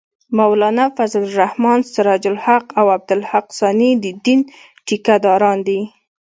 [0.37, 4.39] مولانا فضل الرحمن، سراج الحق او عبدالحق ثاني د دین
[4.87, 5.79] ټېکه داران دي